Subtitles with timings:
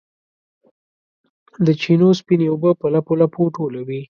[1.65, 4.01] د چینو سپینې اوبه په لپو، لپو ټولوي